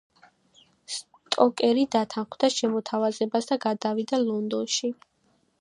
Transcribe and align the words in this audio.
სტოკერი 0.93 1.83
დათანხმდა 1.97 2.51
შემოთავაზებას 2.57 3.53
და 3.53 3.61
გადავიდა 3.67 4.25
ლონდონში. 4.27 4.95